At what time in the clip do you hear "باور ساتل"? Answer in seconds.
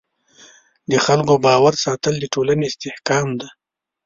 1.45-2.13